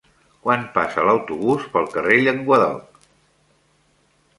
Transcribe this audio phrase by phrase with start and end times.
[0.45, 3.09] Quan passa l'autobús pel carrer Llenguadoc?